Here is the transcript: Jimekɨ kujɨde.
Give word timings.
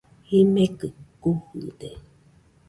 Jimekɨ 0.27 0.87
kujɨde. 1.21 1.89